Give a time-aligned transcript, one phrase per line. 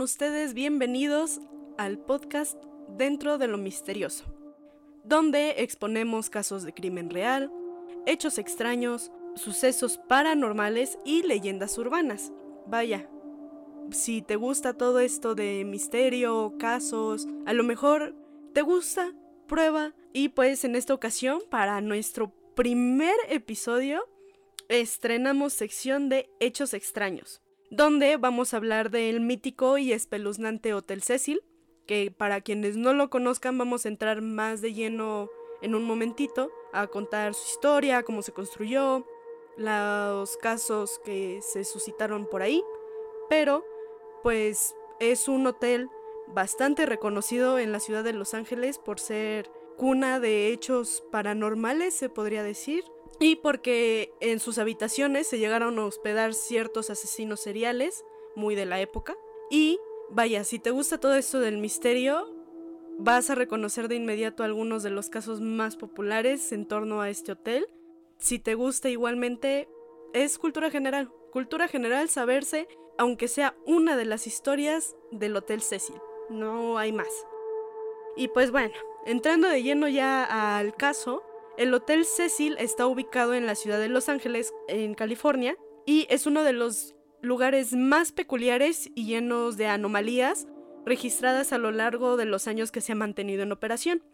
[0.00, 1.40] Ustedes bienvenidos
[1.76, 2.56] al podcast
[2.96, 4.24] Dentro de lo Misterioso,
[5.02, 7.52] donde exponemos casos de crimen real,
[8.06, 12.32] hechos extraños, sucesos paranormales y leyendas urbanas.
[12.66, 13.10] Vaya,
[13.90, 18.14] si te gusta todo esto de misterio, casos, a lo mejor
[18.54, 19.12] te gusta,
[19.48, 19.94] prueba.
[20.12, 24.08] Y pues en esta ocasión, para nuestro primer episodio,
[24.68, 31.42] estrenamos sección de hechos extraños donde vamos a hablar del mítico y espeluznante Hotel Cecil,
[31.86, 35.30] que para quienes no lo conozcan vamos a entrar más de lleno
[35.62, 39.06] en un momentito a contar su historia, cómo se construyó,
[39.56, 42.62] los casos que se suscitaron por ahí,
[43.28, 43.64] pero
[44.22, 45.88] pues es un hotel
[46.28, 52.08] bastante reconocido en la ciudad de Los Ángeles por ser cuna de hechos paranormales, se
[52.08, 52.84] podría decir,
[53.20, 58.04] y porque en sus habitaciones se llegaron a hospedar ciertos asesinos seriales,
[58.36, 59.16] muy de la época.
[59.50, 59.78] Y
[60.10, 62.34] vaya, si te gusta todo esto del misterio,
[62.98, 67.32] vas a reconocer de inmediato algunos de los casos más populares en torno a este
[67.32, 67.68] hotel.
[68.18, 69.68] Si te gusta igualmente,
[70.12, 71.10] es cultura general.
[71.32, 75.96] Cultura general saberse, aunque sea una de las historias del Hotel Cecil.
[76.28, 77.08] No hay más.
[78.16, 78.74] Y pues bueno,
[79.06, 81.22] entrando de lleno ya al caso,
[81.58, 85.56] el Hotel Cecil está ubicado en la ciudad de Los Ángeles, en California,
[85.86, 90.46] y es uno de los lugares más peculiares y llenos de anomalías
[90.86, 94.04] registradas a lo largo de los años que se ha mantenido en operación.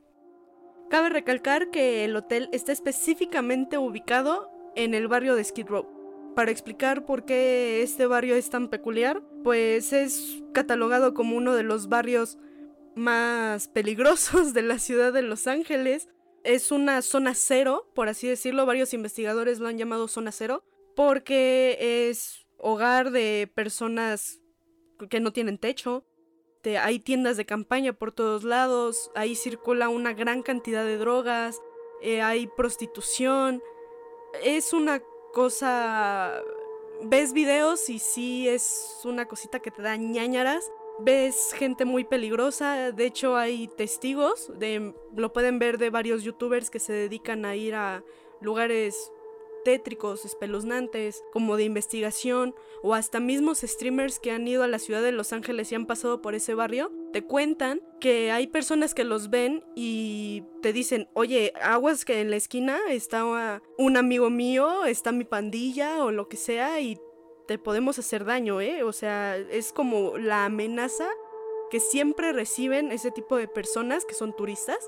[0.89, 6.33] Cabe recalcar que el hotel está específicamente ubicado en el barrio de Skid Row.
[6.35, 11.63] Para explicar por qué este barrio es tan peculiar, pues es catalogado como uno de
[11.63, 12.39] los barrios
[12.95, 16.09] más peligrosos de la ciudad de Los Ángeles
[16.45, 18.67] es una zona cero, por así decirlo.
[18.67, 20.63] Varios investigadores lo han llamado zona cero
[20.95, 24.41] porque es hogar de personas
[25.11, 26.05] que no tienen techo.
[26.81, 29.11] hay tiendas de campaña por todos lados.
[29.15, 31.61] Ahí circula una gran cantidad de drogas.
[32.01, 33.63] Eh, hay prostitución.
[34.43, 35.03] Es una
[35.33, 36.43] cosa...
[37.03, 40.71] Ves videos y sí es una cosita que te da ñañaras
[41.01, 42.93] ves gente muy peligrosa.
[42.93, 47.57] De hecho, hay testigos, de, lo pueden ver de varios youtubers que se dedican a
[47.57, 48.05] ir a
[48.41, 49.13] lugares
[49.65, 55.03] tétricos, espeluznantes, como de investigación, o hasta mismos streamers que han ido a la ciudad
[55.03, 59.05] de Los Ángeles y han pasado por ese barrio, te cuentan que hay personas que
[59.05, 64.85] los ven y te dicen, oye, aguas que en la esquina está un amigo mío,
[64.85, 66.99] está mi pandilla o lo que sea, y
[67.47, 68.83] te podemos hacer daño, ¿eh?
[68.83, 71.09] O sea, es como la amenaza
[71.71, 74.79] que siempre reciben ese tipo de personas que son turistas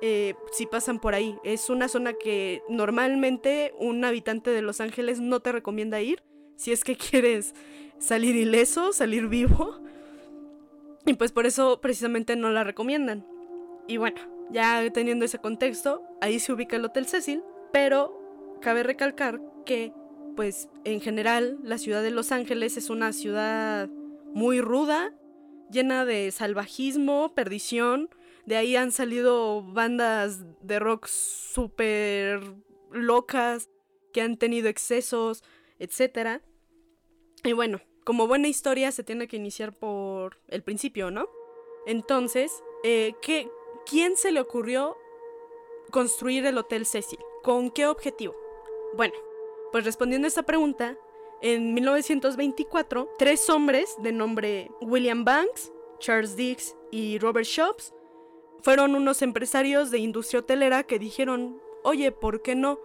[0.00, 1.38] eh, si pasan por ahí.
[1.44, 6.22] Es una zona que normalmente un habitante de Los Ángeles no te recomienda ir
[6.56, 7.54] si es que quieres
[7.98, 9.80] salir ileso, salir vivo.
[11.06, 13.26] Y pues por eso precisamente no la recomiendan.
[13.86, 14.20] Y bueno,
[14.50, 19.92] ya teniendo ese contexto, ahí se ubica el Hotel Cecil, pero cabe recalcar que
[20.36, 23.88] pues en general la ciudad de Los Ángeles es una ciudad
[24.34, 25.12] muy ruda,
[25.70, 28.10] llena de salvajismo, perdición.
[28.46, 32.40] De ahí han salido bandas de rock súper
[32.90, 33.70] locas
[34.12, 35.42] que han tenido excesos,
[35.78, 36.42] etc.
[37.42, 41.28] Y bueno, como buena historia se tiene que iniciar por el principio, ¿no?
[41.86, 42.52] Entonces,
[42.84, 43.48] eh, ¿qué,
[43.86, 44.96] ¿quién se le ocurrió
[45.90, 47.18] construir el Hotel Cecil?
[47.42, 48.34] ¿Con qué objetivo?
[48.96, 49.14] Bueno,
[49.74, 50.96] pues respondiendo a esta pregunta,
[51.42, 57.92] en 1924, tres hombres de nombre William Banks, Charles Dix y Robert Shops
[58.62, 62.78] fueron unos empresarios de industria hotelera que dijeron, oye, ¿por qué no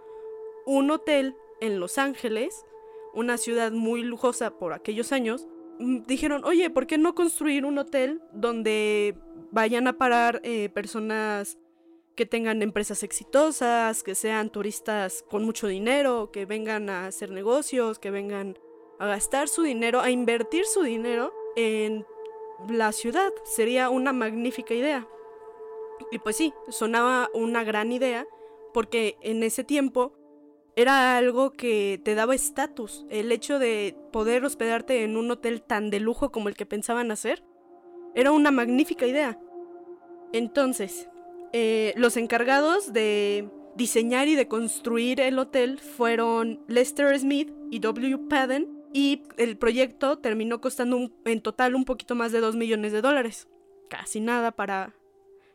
[0.66, 2.66] un hotel en Los Ángeles,
[3.14, 5.46] una ciudad muy lujosa por aquellos años?
[5.78, 9.16] Mm, dijeron, oye, ¿por qué no construir un hotel donde
[9.52, 11.56] vayan a parar eh, personas
[12.20, 17.98] que tengan empresas exitosas, que sean turistas con mucho dinero, que vengan a hacer negocios,
[17.98, 18.58] que vengan
[18.98, 22.04] a gastar su dinero, a invertir su dinero en
[22.68, 23.32] la ciudad.
[23.44, 25.08] Sería una magnífica idea.
[26.12, 28.26] Y pues sí, sonaba una gran idea
[28.74, 30.12] porque en ese tiempo
[30.76, 33.06] era algo que te daba estatus.
[33.08, 37.12] El hecho de poder hospedarte en un hotel tan de lujo como el que pensaban
[37.12, 37.42] hacer
[38.14, 39.40] era una magnífica idea.
[40.34, 41.09] Entonces,
[41.52, 48.18] eh, los encargados de diseñar y de construir el hotel fueron Lester Smith y W.
[48.28, 53.00] Padden y el proyecto terminó costando en total un poquito más de 2 millones de
[53.00, 53.48] dólares.
[53.88, 54.94] Casi nada para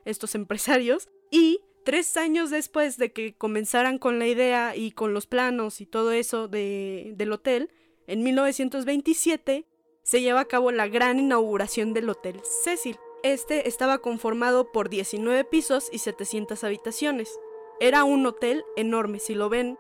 [0.06, 1.10] estos empresarios.
[1.32, 5.86] Y tres años después de que comenzaran con la idea y con los planos y
[5.86, 7.70] todo eso del hotel,
[8.08, 9.66] en 1927
[10.04, 12.98] se lleva a cabo la gran inauguración del Hotel Cecil.
[13.26, 17.40] Este estaba conformado por 19 pisos y 700 habitaciones.
[17.80, 19.80] Era un hotel enorme, si lo ven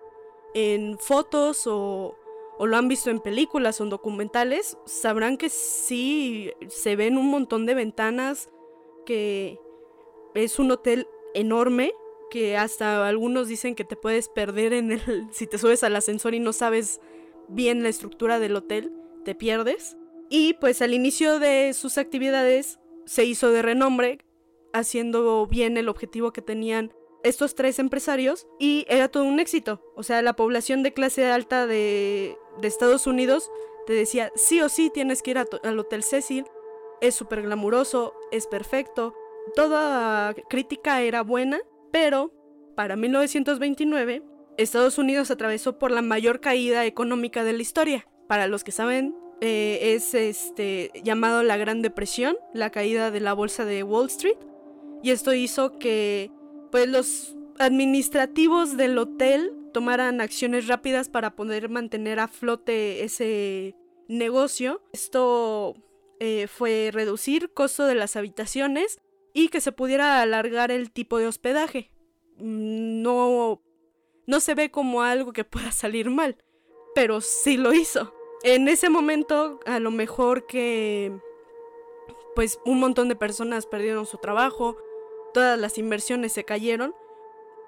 [0.56, 2.18] en fotos o,
[2.58, 7.28] o lo han visto en películas o en documentales, sabrán que sí se ven un
[7.30, 8.50] montón de ventanas,
[9.06, 9.60] que
[10.34, 11.94] es un hotel enorme,
[12.32, 16.34] que hasta algunos dicen que te puedes perder en el si te subes al ascensor
[16.34, 17.00] y no sabes
[17.48, 18.92] bien la estructura del hotel,
[19.24, 19.98] te pierdes.
[20.32, 24.20] Y pues al inicio de sus actividades se hizo de renombre,
[24.74, 26.94] haciendo bien el objetivo que tenían
[27.24, 29.82] estos tres empresarios y era todo un éxito.
[29.96, 33.52] O sea, la población de clase alta de, Estados Unidos
[33.88, 36.46] te decía, sí o sí tienes que ir al Hotel Cecil,
[37.02, 39.14] es súper glamuroso, es perfecto.
[39.56, 41.60] Toda crítica era buena,
[41.92, 42.34] pero
[42.76, 44.24] para 1929
[44.58, 48.08] Estados Unidos atravesó por la mayor caída económica de la historia.
[48.28, 53.34] Para los que saben, eh, es este, llamado la Gran Depresión, la caída de la
[53.34, 54.38] bolsa de Wall Street.
[55.04, 56.32] Y esto hizo que
[56.72, 63.76] pues, los administrativos del hotel tomaran acciones rápidas para poder mantener a flote ese
[64.08, 64.82] negocio.
[64.94, 65.76] Esto
[66.20, 69.00] eh, fue reducir costo de las habitaciones
[69.34, 71.92] y que se pudiera alargar el tipo de hospedaje.
[72.38, 73.62] No
[74.28, 76.38] no se ve como algo que pueda salir mal,
[76.94, 78.14] pero sí lo hizo.
[78.48, 81.12] En ese momento, a lo mejor que
[82.36, 84.78] pues un montón de personas perdieron su trabajo,
[85.34, 86.94] todas las inversiones se cayeron,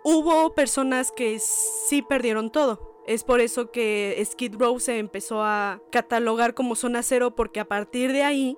[0.04, 3.02] hubo personas que sí perdieron todo.
[3.08, 7.68] Es por eso que Skid Row se empezó a catalogar como zona cero porque a
[7.68, 8.56] partir de ahí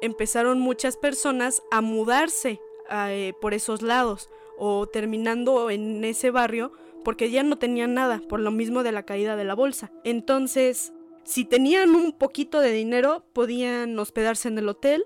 [0.00, 2.60] empezaron muchas personas a mudarse
[2.92, 6.70] eh, por esos lados o terminando en ese barrio
[7.02, 9.90] porque ya no tenían nada por lo mismo de la caída de la bolsa.
[10.04, 10.92] Entonces,
[11.26, 15.04] si tenían un poquito de dinero, podían hospedarse en el hotel.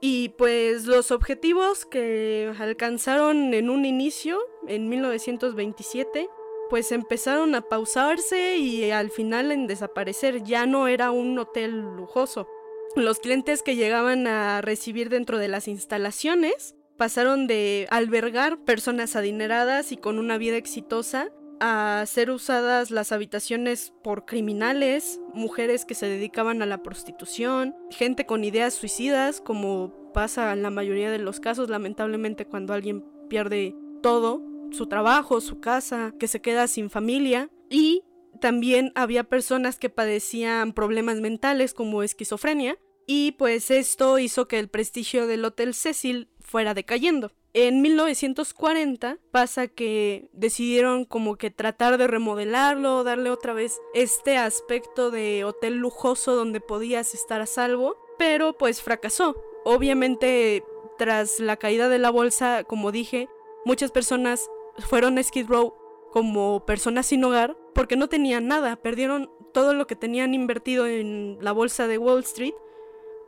[0.00, 6.28] Y pues los objetivos que alcanzaron en un inicio, en 1927,
[6.68, 10.42] pues empezaron a pausarse y al final en desaparecer.
[10.42, 12.48] Ya no era un hotel lujoso.
[12.96, 19.92] Los clientes que llegaban a recibir dentro de las instalaciones pasaron de albergar personas adineradas
[19.92, 21.30] y con una vida exitosa
[21.60, 28.26] a ser usadas las habitaciones por criminales, mujeres que se dedicaban a la prostitución, gente
[28.26, 33.74] con ideas suicidas, como pasa en la mayoría de los casos, lamentablemente cuando alguien pierde
[34.02, 38.02] todo, su trabajo, su casa, que se queda sin familia, y
[38.40, 44.68] también había personas que padecían problemas mentales como esquizofrenia, y pues esto hizo que el
[44.68, 47.32] prestigio del Hotel Cecil fuera decayendo.
[47.56, 55.12] En 1940 pasa que decidieron como que tratar de remodelarlo, darle otra vez este aspecto
[55.12, 59.36] de hotel lujoso donde podías estar a salvo, pero pues fracasó.
[59.64, 60.64] Obviamente
[60.98, 63.28] tras la caída de la bolsa, como dije,
[63.64, 65.74] muchas personas fueron a Skid Row
[66.10, 71.38] como personas sin hogar porque no tenían nada, perdieron todo lo que tenían invertido en
[71.40, 72.54] la bolsa de Wall Street,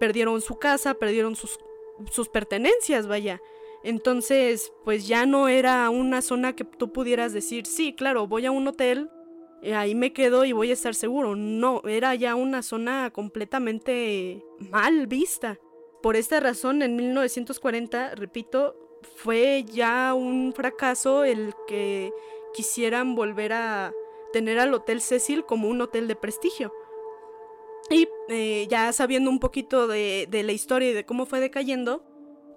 [0.01, 1.61] perdieron su casa, perdieron sus
[2.11, 3.41] sus pertenencias, vaya.
[3.87, 8.51] Entonces, pues ya no era una zona que tú pudieras decir, sí, claro, voy a
[8.51, 9.09] un hotel,
[9.63, 11.37] eh, ahí me quedo y voy a estar seguro.
[11.37, 15.61] No, era ya una zona completamente mal vista.
[16.03, 18.75] Por esta razón, en 1940, repito,
[19.15, 22.13] fue ya un fracaso el que
[22.55, 23.93] quisieran volver a
[24.33, 26.73] tener al Hotel Cecil como un hotel de prestigio.
[27.89, 32.03] Y eh, ya sabiendo un poquito de, la historia y de cómo fue decayendo,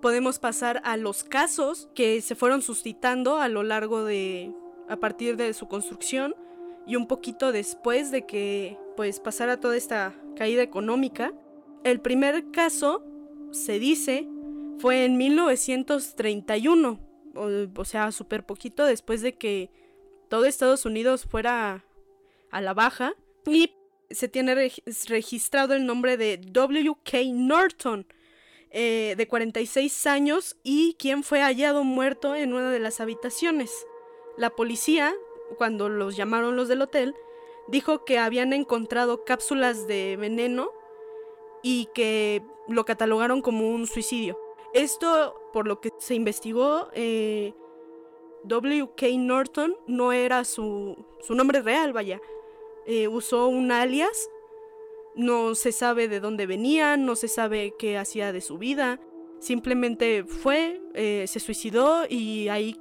[0.01, 4.53] podemos pasar a los casos que se fueron suscitando a lo largo de,
[4.87, 6.35] a partir de su construcción
[6.85, 11.33] y un poquito después de que pues pasara toda esta caída económica.
[11.83, 13.05] El primer caso,
[13.51, 14.27] se dice,
[14.79, 16.99] fue en 1931,
[17.35, 19.71] o, o sea, súper poquito después de que
[20.29, 21.85] todo Estados Unidos fuera
[22.51, 23.13] a la baja.
[23.45, 23.71] Y
[24.09, 24.71] se tiene
[25.07, 27.17] registrado el nombre de W.K.
[27.33, 28.07] Norton,
[28.71, 33.85] eh, de 46 años, y quien fue hallado muerto en una de las habitaciones.
[34.37, 35.13] La policía,
[35.57, 37.15] cuando los llamaron los del hotel,
[37.67, 40.71] dijo que habían encontrado cápsulas de veneno
[41.61, 44.39] y que lo catalogaron como un suicidio.
[44.73, 47.53] Esto, por lo que se investigó, eh,
[48.43, 49.07] W.K.
[49.17, 52.21] Norton no era su, su nombre real, vaya.
[52.85, 54.29] Eh, usó un alias.
[55.15, 58.99] No se sabe de dónde venía, no se sabe qué hacía de su vida.
[59.39, 62.79] Simplemente fue, eh, se suicidó y ahí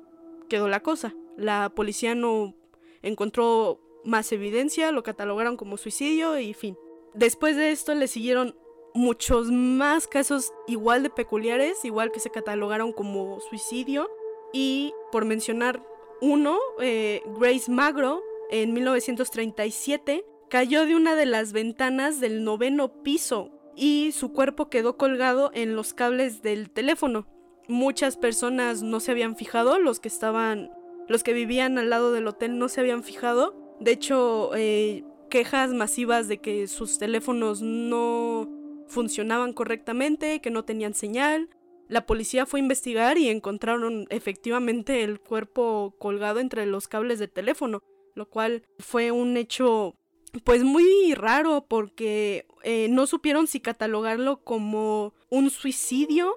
[0.49, 1.15] quedó la cosa.
[1.37, 2.55] La policía no
[3.03, 6.77] encontró más evidencia, lo catalogaron como suicidio y fin.
[7.15, 8.57] Después de esto le siguieron
[8.95, 14.11] muchos más casos igual de peculiares, igual que se catalogaron como suicidio.
[14.53, 15.85] Y por mencionar
[16.21, 23.51] uno, eh, Grace Magro, en 1937, cayó de una de las ventanas del noveno piso
[23.77, 27.27] y su cuerpo quedó colgado en los cables del teléfono.
[27.69, 30.71] Muchas personas no se habían fijado, los que estaban,
[31.07, 33.77] los que vivían al lado del hotel no se habían fijado.
[33.79, 38.49] De hecho, eh, quejas masivas de que sus teléfonos no
[38.89, 41.51] funcionaban correctamente, que no tenían señal.
[41.89, 47.29] La policía fue a investigar y encontraron efectivamente el cuerpo colgado entre los cables de
[47.29, 47.83] teléfono,
[48.15, 49.95] lo cual fue un hecho
[50.45, 56.35] pues muy raro porque eh, no supieron si catalogarlo como un suicidio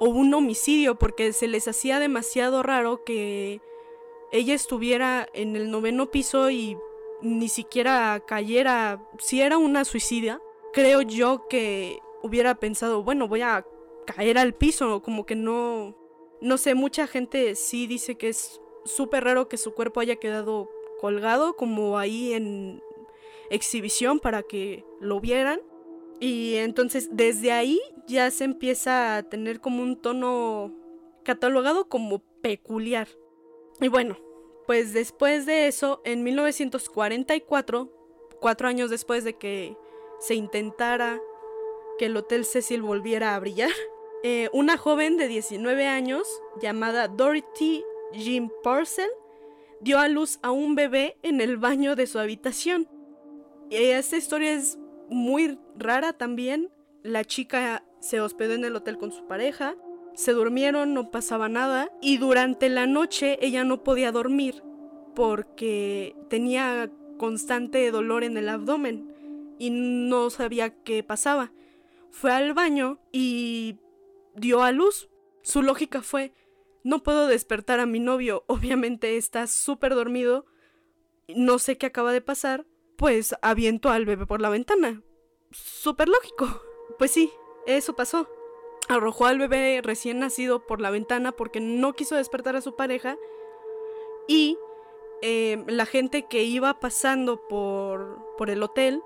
[0.00, 3.60] o un homicidio porque se les hacía demasiado raro que
[4.32, 6.76] ella estuviera en el noveno piso y
[7.22, 10.40] ni siquiera cayera, si era una suicida,
[10.72, 13.66] creo yo que hubiera pensado, bueno, voy a
[14.06, 15.96] caer al piso, como que no,
[16.40, 20.70] no sé, mucha gente sí dice que es súper raro que su cuerpo haya quedado
[21.00, 22.82] colgado como ahí en
[23.50, 25.60] exhibición para que lo vieran.
[26.20, 30.74] Y entonces desde ahí ya se empieza a tener como un tono
[31.22, 33.08] catalogado como peculiar.
[33.80, 34.18] Y bueno,
[34.66, 37.92] pues después de eso, en 1944,
[38.40, 39.76] cuatro años después de que
[40.18, 41.20] se intentara
[41.98, 43.70] que el Hotel Cecil volviera a brillar,
[44.24, 46.26] eh, una joven de 19 años
[46.60, 49.10] llamada Dorothy Jean Parcel
[49.80, 52.88] dio a luz a un bebé en el baño de su habitación.
[53.70, 54.78] Esta historia es
[55.10, 56.70] muy rara también.
[57.02, 59.76] La chica se hospedó en el hotel con su pareja,
[60.14, 64.62] se durmieron, no pasaba nada, y durante la noche ella no podía dormir
[65.14, 69.12] porque tenía constante dolor en el abdomen
[69.58, 71.52] y no sabía qué pasaba.
[72.10, 73.76] Fue al baño y
[74.34, 75.08] dio a luz.
[75.42, 76.32] Su lógica fue,
[76.84, 80.46] no puedo despertar a mi novio, obviamente está súper dormido,
[81.28, 82.66] no sé qué acaba de pasar,
[82.98, 85.02] pues aviento al bebé por la ventana.
[85.52, 86.46] Súper lógico.
[86.98, 87.32] Pues sí,
[87.64, 88.28] eso pasó.
[88.88, 93.16] Arrojó al bebé recién nacido por la ventana porque no quiso despertar a su pareja.
[94.26, 94.58] Y
[95.22, 99.00] eh, la gente que iba pasando por, por el hotel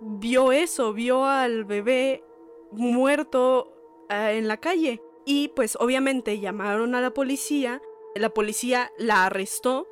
[0.00, 2.24] vio eso, vio al bebé
[2.70, 3.74] muerto
[4.08, 5.02] ah, en la calle.
[5.26, 7.82] Y pues obviamente llamaron a la policía.
[8.14, 9.86] La policía la arrestó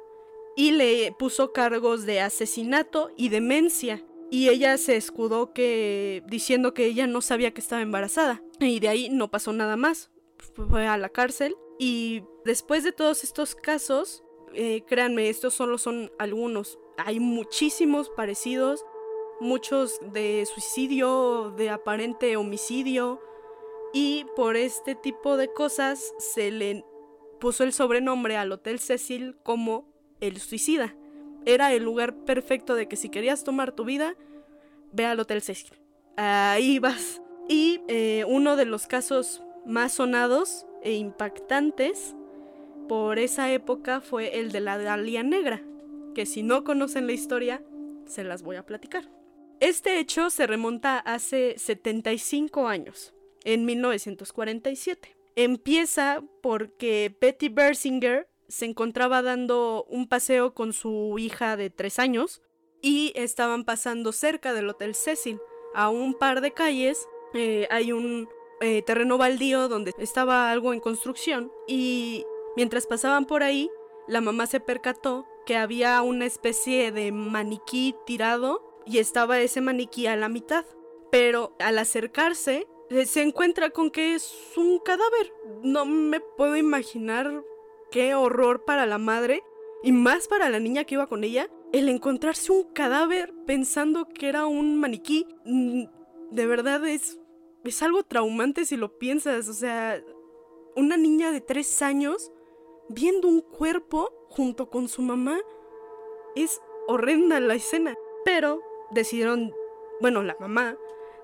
[0.56, 4.04] y le puso cargos de asesinato y demencia.
[4.30, 8.42] Y ella se escudó que diciendo que ella no sabía que estaba embarazada.
[8.60, 10.10] Y de ahí no pasó nada más.
[10.68, 11.56] Fue a la cárcel.
[11.78, 14.22] Y después de todos estos casos,
[14.54, 16.78] eh, créanme, estos solo son algunos.
[16.96, 18.84] Hay muchísimos parecidos.
[19.40, 23.20] Muchos de suicidio, de aparente homicidio.
[23.92, 26.84] Y por este tipo de cosas se le
[27.40, 29.89] puso el sobrenombre al Hotel Cecil como
[30.20, 30.94] el suicida.
[31.46, 34.14] Era el lugar perfecto de que si querías tomar tu vida,
[34.92, 35.72] ve al Hotel Cecil.
[36.16, 37.22] Ahí vas.
[37.48, 42.14] Y eh, uno de los casos más sonados e impactantes
[42.88, 45.62] por esa época fue el de la Dalia Negra,
[46.14, 47.62] que si no conocen la historia,
[48.06, 49.08] se las voy a platicar.
[49.60, 55.16] Este hecho se remonta hace 75 años, en 1947.
[55.36, 62.42] Empieza porque Betty Bersinger se encontraba dando un paseo con su hija de tres años
[62.82, 65.40] y estaban pasando cerca del Hotel Cecil.
[65.74, 68.28] A un par de calles eh, hay un
[68.60, 72.24] eh, terreno baldío donde estaba algo en construcción y
[72.56, 73.70] mientras pasaban por ahí,
[74.08, 80.06] la mamá se percató que había una especie de maniquí tirado y estaba ese maniquí
[80.06, 80.64] a la mitad.
[81.12, 85.32] Pero al acercarse, eh, se encuentra con que es un cadáver.
[85.62, 87.44] No me puedo imaginar
[87.90, 89.42] qué horror para la madre
[89.82, 94.28] y más para la niña que iba con ella, el encontrarse un cadáver pensando que
[94.28, 95.84] era un maniquí, mm,
[96.30, 97.18] de verdad es,
[97.64, 100.02] es algo traumante si lo piensas, o sea,
[100.76, 102.32] una niña de tres años
[102.88, 105.38] viendo un cuerpo junto con su mamá,
[106.36, 107.94] es horrenda la escena,
[108.24, 109.52] pero decidieron,
[110.00, 110.76] bueno, la mamá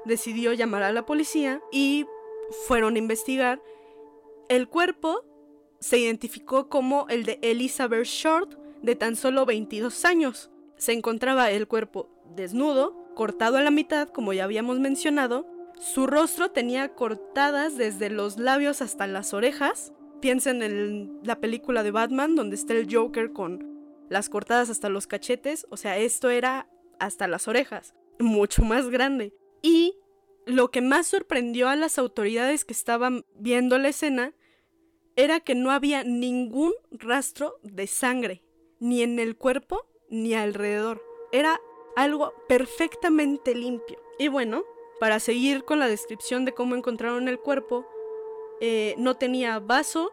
[0.04, 2.06] decidió llamar a la policía y
[2.66, 3.62] fueron a investigar.
[4.48, 5.24] El cuerpo
[5.86, 10.50] se identificó como el de Elizabeth Short, de tan solo 22 años.
[10.76, 15.46] Se encontraba el cuerpo desnudo, cortado a la mitad, como ya habíamos mencionado.
[15.78, 19.92] Su rostro tenía cortadas desde los labios hasta las orejas.
[20.20, 23.64] Piensen en la película de Batman, donde está el Joker con
[24.08, 25.68] las cortadas hasta los cachetes.
[25.70, 27.94] O sea, esto era hasta las orejas.
[28.18, 29.34] mucho más grande.
[29.62, 29.94] Y
[30.46, 34.34] lo que más sorprendió a las autoridades que estaban viendo la escena
[35.16, 38.42] era que no había ningún rastro de sangre,
[38.78, 41.02] ni en el cuerpo ni alrededor.
[41.32, 41.60] Era
[41.96, 43.98] algo perfectamente limpio.
[44.18, 44.64] Y bueno,
[45.00, 47.86] para seguir con la descripción de cómo encontraron el cuerpo,
[48.60, 50.12] eh, no tenía vaso,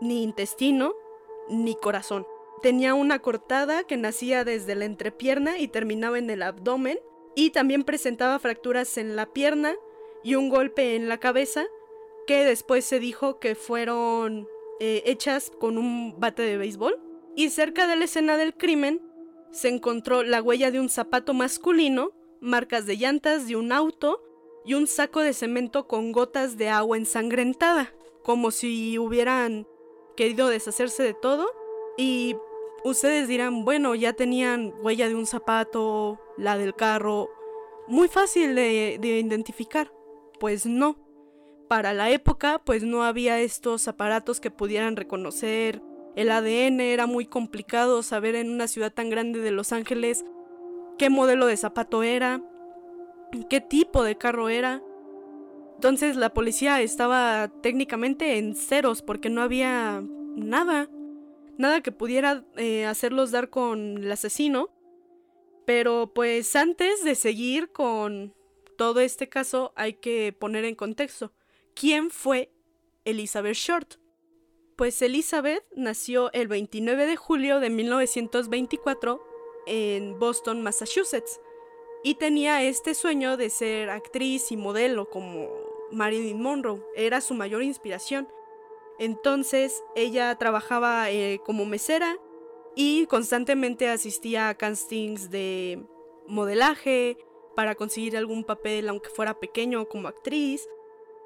[0.00, 0.94] ni intestino,
[1.48, 2.26] ni corazón.
[2.62, 6.98] Tenía una cortada que nacía desde la entrepierna y terminaba en el abdomen,
[7.34, 9.74] y también presentaba fracturas en la pierna
[10.22, 11.64] y un golpe en la cabeza,
[12.26, 14.48] que después se dijo que fueron
[14.80, 16.98] eh, hechas con un bate de béisbol.
[17.36, 19.00] Y cerca de la escena del crimen
[19.50, 24.22] se encontró la huella de un zapato masculino, marcas de llantas de un auto
[24.64, 29.66] y un saco de cemento con gotas de agua ensangrentada, como si hubieran
[30.16, 31.48] querido deshacerse de todo.
[31.96, 32.36] Y
[32.84, 37.30] ustedes dirán, bueno, ya tenían huella de un zapato, la del carro,
[37.88, 39.92] muy fácil de, de identificar.
[40.38, 40.96] Pues no.
[41.72, 45.80] Para la época, pues no había estos aparatos que pudieran reconocer
[46.16, 50.22] el ADN, era muy complicado saber en una ciudad tan grande de Los Ángeles
[50.98, 52.42] qué modelo de zapato era,
[53.48, 54.82] qué tipo de carro era.
[55.76, 60.04] Entonces la policía estaba técnicamente en ceros porque no había
[60.36, 60.90] nada,
[61.56, 64.68] nada que pudiera eh, hacerlos dar con el asesino.
[65.64, 68.34] Pero pues antes de seguir con
[68.76, 71.32] todo este caso hay que poner en contexto
[71.74, 72.50] quién fue
[73.04, 73.94] Elizabeth Short.
[74.76, 79.22] Pues Elizabeth nació el 29 de julio de 1924
[79.66, 81.40] en Boston, Massachusetts,
[82.02, 85.48] y tenía este sueño de ser actriz y modelo como
[85.92, 88.28] Marilyn Monroe, era su mayor inspiración.
[88.98, 92.16] Entonces ella trabajaba eh, como mesera
[92.74, 95.84] y constantemente asistía a castings de
[96.26, 97.18] modelaje
[97.54, 100.66] para conseguir algún papel aunque fuera pequeño como actriz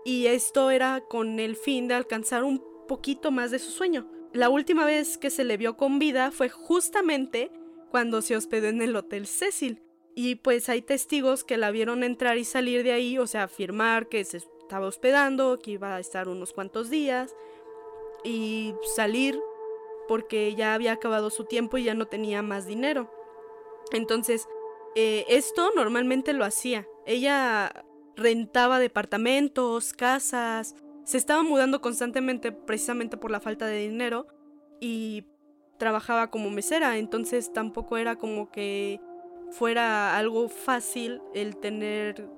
[0.07, 4.09] y esto era con el fin de alcanzar un poquito más de su sueño.
[4.33, 7.51] La última vez que se le vio con vida fue justamente
[7.91, 9.83] cuando se hospedó en el Hotel Cecil.
[10.15, 14.09] Y pues hay testigos que la vieron entrar y salir de ahí, o sea, afirmar
[14.09, 17.35] que se estaba hospedando, que iba a estar unos cuantos días
[18.23, 19.37] y salir
[20.07, 23.11] porque ya había acabado su tiempo y ya no tenía más dinero.
[23.91, 24.47] Entonces,
[24.95, 26.87] eh, esto normalmente lo hacía.
[27.07, 27.86] Ella
[28.17, 30.75] rentaba departamentos, casas,
[31.05, 34.27] se estaba mudando constantemente precisamente por la falta de dinero
[34.81, 35.25] y
[35.79, 39.01] trabajaba como mesera, entonces tampoco era como que
[39.51, 42.29] fuera algo fácil el tener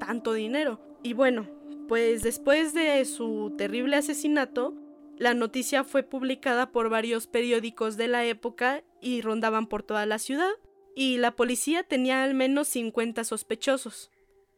[0.00, 0.80] tanto dinero.
[1.02, 1.48] Y bueno,
[1.86, 4.74] pues después de su terrible asesinato,
[5.16, 10.18] la noticia fue publicada por varios periódicos de la época y rondaban por toda la
[10.18, 10.50] ciudad.
[10.94, 14.10] Y la policía tenía al menos 50 sospechosos.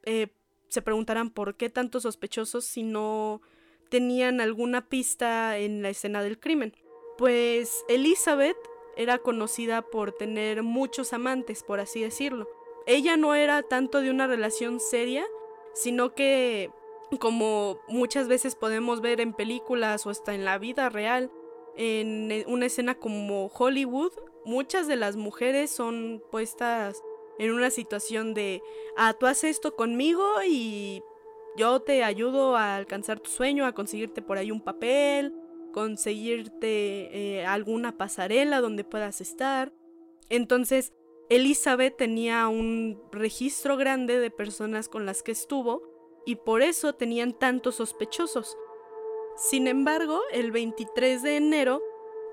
[0.05, 0.29] Eh,
[0.71, 3.43] se preguntarán por qué tantos sospechosos si no
[3.91, 6.75] tenían alguna pista en la escena del crimen.
[7.19, 8.57] Pues Elizabeth
[8.97, 12.49] era conocida por tener muchos amantes, por así decirlo.
[12.87, 15.27] Ella no era tanto de una relación seria,
[15.75, 16.71] sino que,
[17.19, 21.31] como muchas veces podemos ver en películas o hasta en la vida real,
[21.77, 24.13] en una escena como Hollywood,
[24.45, 27.03] muchas de las mujeres son puestas
[27.41, 28.63] en una situación de,
[28.99, 31.03] ah, tú haces esto conmigo y
[31.57, 35.35] yo te ayudo a alcanzar tu sueño, a conseguirte por ahí un papel,
[35.73, 39.73] conseguirte eh, alguna pasarela donde puedas estar.
[40.29, 40.93] Entonces,
[41.31, 45.83] Elizabeth tenía un registro grande de personas con las que estuvo
[46.27, 48.55] y por eso tenían tantos sospechosos.
[49.37, 51.81] Sin embargo, el 23 de enero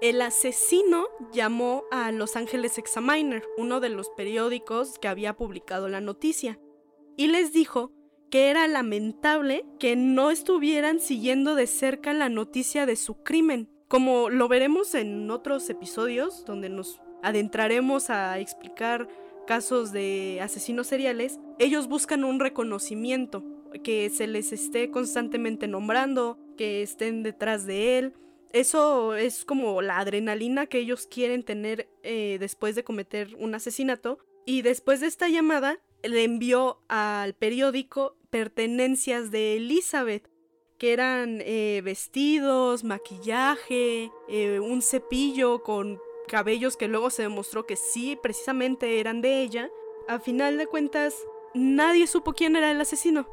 [0.02, 6.02] el asesino llamó a Los Ángeles Examiner, uno de los periódicos que había publicado la
[6.02, 6.60] noticia,
[7.16, 7.92] y les dijo
[8.30, 13.70] que era lamentable que no estuvieran siguiendo de cerca la noticia de su crimen.
[13.88, 19.08] Como lo veremos en otros episodios, donde nos adentraremos a explicar
[19.48, 23.44] casos de asesinos seriales, ellos buscan un reconocimiento,
[23.84, 28.14] que se les esté constantemente nombrando, que estén detrás de él,
[28.54, 34.20] eso es como la adrenalina que ellos quieren tener eh, después de cometer un asesinato.
[34.46, 40.30] Y después de esta llamada, le envió al periódico pertenencias de Elizabeth,
[40.78, 47.76] que eran eh, vestidos, maquillaje, eh, un cepillo con cabellos que luego se demostró que
[47.76, 49.70] sí, precisamente eran de ella.
[50.08, 51.16] A final de cuentas,
[51.54, 53.28] nadie supo quién era el asesino.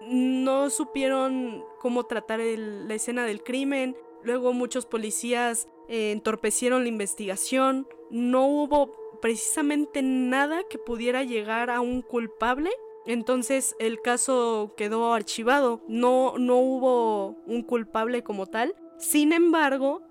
[0.00, 7.86] No supieron cómo tratar la escena del crimen, Luego muchos policías eh, entorpecieron la investigación.
[8.10, 12.70] No hubo precisamente nada que pudiera llegar a un culpable.
[13.06, 18.74] Entonces el caso quedó archivado, no, no hubo un culpable como tal.
[18.98, 20.02] Sin embargo,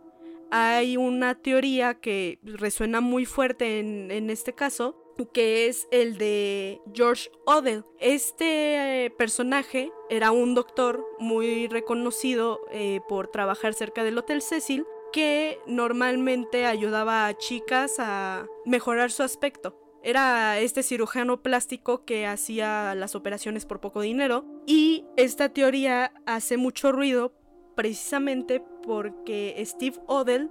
[0.49, 6.81] hay una teoría que resuena muy fuerte en, en este caso, que es el de
[6.93, 7.83] George Odell.
[7.99, 14.85] Este eh, personaje era un doctor muy reconocido eh, por trabajar cerca del Hotel Cecil
[15.11, 19.75] que normalmente ayudaba a chicas a mejorar su aspecto.
[20.03, 26.57] Era este cirujano plástico que hacía las operaciones por poco dinero y esta teoría hace
[26.57, 27.33] mucho ruido
[27.75, 30.49] precisamente porque Steve Odell,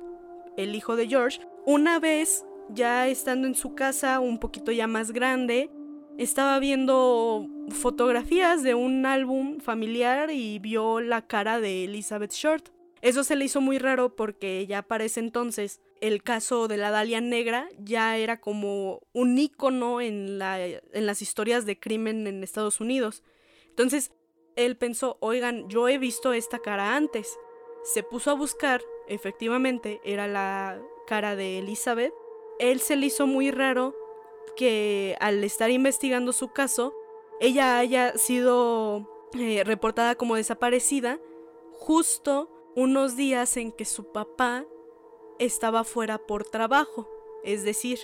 [0.57, 5.13] el hijo de George, una vez ya estando en su casa un poquito ya más
[5.13, 5.71] grande,
[6.19, 12.71] estaba viendo fotografías de un álbum familiar y vio la cara de Elizabeth Short.
[13.03, 16.91] Eso se le hizo muy raro porque ya para ese entonces el caso de la
[16.91, 22.43] Dalia Negra ya era como un ícono en, la, en las historias de crimen en
[22.43, 23.23] Estados Unidos.
[23.69, 24.11] Entonces
[24.57, 27.39] él pensó, oigan, yo he visto esta cara antes.
[27.85, 32.13] Se puso a buscar, efectivamente, era la cara de Elizabeth
[32.59, 33.95] él se le hizo muy raro
[34.57, 36.95] que al estar investigando su caso,
[37.41, 41.21] ella haya sido eh, reportada como desaparecida
[41.73, 44.65] justo unos días en que su papá
[45.39, 47.09] estaba fuera por trabajo,
[47.45, 47.99] es decir,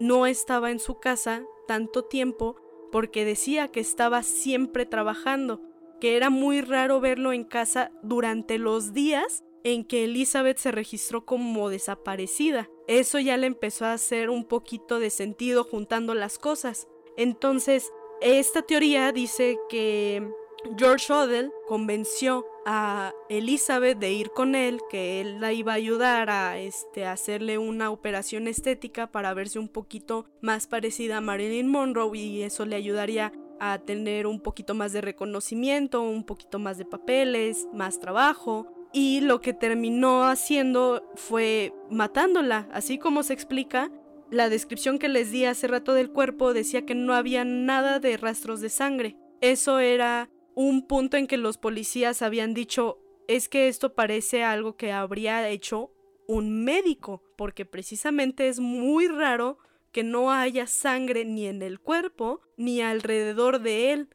[0.00, 2.56] no estaba en su casa tanto tiempo
[2.90, 5.60] porque decía que estaba siempre trabajando,
[6.00, 11.24] que era muy raro verlo en casa durante los días en que Elizabeth se registró
[11.24, 12.68] como desaparecida.
[12.86, 16.88] Eso ya le empezó a hacer un poquito de sentido juntando las cosas.
[17.16, 20.28] Entonces, esta teoría dice que
[20.76, 26.30] George Odell convenció a Elizabeth de ir con él, que él la iba a ayudar
[26.30, 32.18] a este, hacerle una operación estética para verse un poquito más parecida a Marilyn Monroe
[32.18, 36.84] y eso le ayudaría a tener un poquito más de reconocimiento, un poquito más de
[36.84, 43.90] papeles, más trabajo y lo que terminó haciendo fue matándola, así como se explica.
[44.30, 48.16] La descripción que les di hace rato del cuerpo decía que no había nada de
[48.16, 49.16] rastros de sangre.
[49.40, 52.98] Eso era un punto en que los policías habían dicho
[53.28, 55.92] es que esto parece algo que habría hecho
[56.26, 59.58] un médico, porque precisamente es muy raro
[59.92, 64.08] que no haya sangre ni en el cuerpo ni alrededor de él.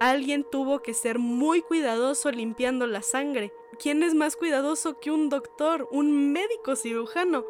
[0.00, 3.52] Alguien tuvo que ser muy cuidadoso limpiando la sangre.
[3.80, 7.44] ¿Quién es más cuidadoso que un doctor, un médico cirujano?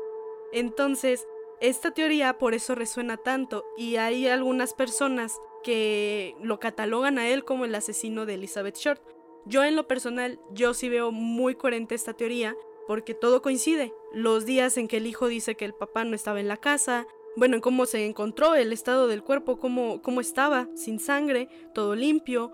[0.53, 1.27] Entonces,
[1.61, 7.45] esta teoría por eso resuena tanto y hay algunas personas que lo catalogan a él
[7.45, 9.03] como el asesino de Elizabeth Short.
[9.45, 12.57] Yo en lo personal, yo sí veo muy coherente esta teoría
[12.87, 13.93] porque todo coincide.
[14.13, 17.07] Los días en que el hijo dice que el papá no estaba en la casa,
[17.39, 21.95] bueno, en cómo se encontró el estado del cuerpo, cómo, cómo estaba, sin sangre, todo
[21.95, 22.53] limpio.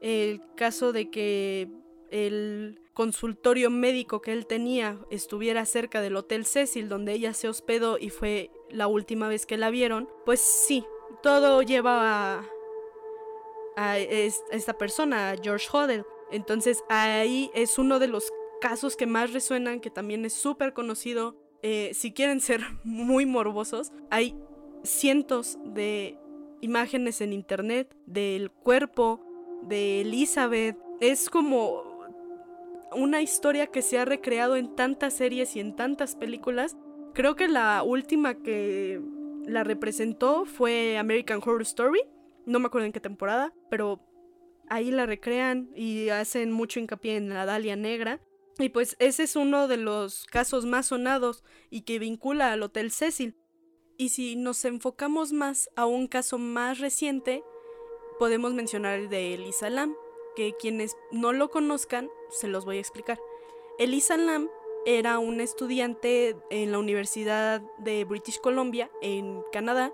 [0.00, 1.68] El caso de que
[2.10, 7.98] el consultorio médico que él tenía estuviera cerca del Hotel Cecil, donde ella se hospedó
[7.98, 10.84] y fue la última vez que la vieron, pues sí,
[11.22, 12.44] todo lleva a,
[13.76, 16.04] a esta persona, a George Hodel.
[16.32, 21.45] Entonces ahí es uno de los casos que más resuenan, que también es súper conocido
[21.62, 24.36] eh, si quieren ser muy morbosos, hay
[24.82, 26.18] cientos de
[26.60, 29.20] imágenes en internet del cuerpo
[29.62, 30.76] de Elizabeth.
[31.00, 31.82] Es como
[32.94, 36.76] una historia que se ha recreado en tantas series y en tantas películas.
[37.14, 39.00] Creo que la última que
[39.46, 42.00] la representó fue American Horror Story.
[42.46, 44.00] No me acuerdo en qué temporada, pero
[44.68, 48.20] ahí la recrean y hacen mucho hincapié en la Dalia Negra.
[48.58, 52.90] Y pues ese es uno de los casos más sonados y que vincula al Hotel
[52.90, 53.36] Cecil.
[53.98, 57.42] Y si nos enfocamos más a un caso más reciente,
[58.18, 59.94] podemos mencionar el de Elisa Lam,
[60.36, 63.18] que quienes no lo conozcan, se los voy a explicar.
[63.78, 64.48] Elisa Lam
[64.86, 69.92] era una estudiante en la Universidad de British Columbia, en Canadá,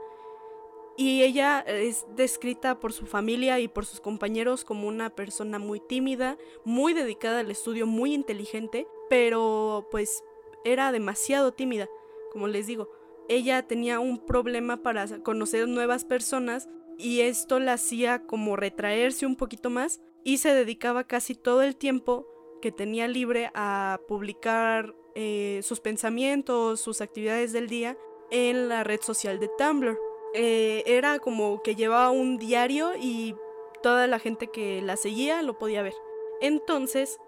[0.96, 5.80] y ella es descrita por su familia y por sus compañeros como una persona muy
[5.80, 10.22] tímida, muy dedicada al estudio, muy inteligente, pero pues
[10.64, 11.88] era demasiado tímida,
[12.30, 12.90] como les digo.
[13.28, 19.36] Ella tenía un problema para conocer nuevas personas y esto la hacía como retraerse un
[19.36, 22.26] poquito más y se dedicaba casi todo el tiempo
[22.60, 27.96] que tenía libre a publicar eh, sus pensamientos, sus actividades del día
[28.30, 29.98] en la red social de Tumblr.
[30.34, 33.34] Eh, era como que llevaba un diario y
[33.82, 35.94] toda la gente que la seguía lo podía ver.
[36.40, 37.18] Entonces,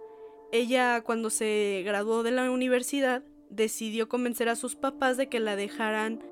[0.53, 5.57] ella cuando se graduó de la universidad decidió convencer a sus papás de que la
[5.57, 6.23] dejaran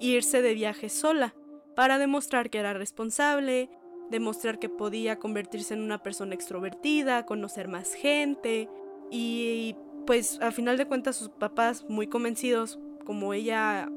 [0.00, 1.34] irse de viaje sola,
[1.76, 3.70] para demostrar que era responsable,
[4.10, 8.68] demostrar que podía convertirse en una persona extrovertida, conocer más gente
[9.10, 13.88] y pues a final de cuentas sus papás muy convencidos, como ella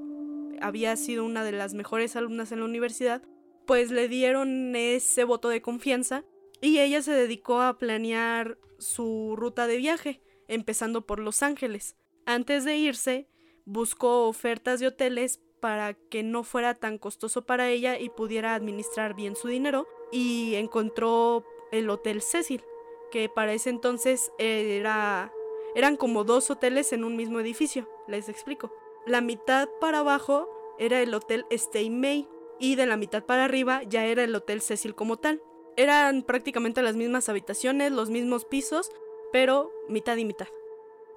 [0.64, 3.22] había sido una de las mejores alumnas en la universidad,
[3.66, 6.24] pues le dieron ese voto de confianza
[6.62, 11.96] y ella se dedicó a planear su ruta de viaje, empezando por Los Ángeles.
[12.26, 13.28] Antes de irse,
[13.66, 19.14] buscó ofertas de hoteles para que no fuera tan costoso para ella y pudiera administrar
[19.14, 22.64] bien su dinero y encontró el Hotel Cecil,
[23.12, 25.32] que para ese entonces era
[25.76, 28.72] eran como dos hoteles en un mismo edificio, les explico.
[29.06, 32.28] La mitad para abajo era el Hotel Stay May
[32.60, 35.42] y de la mitad para arriba ya era el Hotel Cecil como tal.
[35.76, 38.92] Eran prácticamente las mismas habitaciones, los mismos pisos,
[39.32, 40.48] pero mitad y mitad.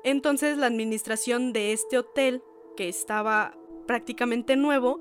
[0.02, 2.42] Entonces la administración de este hotel,
[2.76, 5.00] que estaba prácticamente nuevo,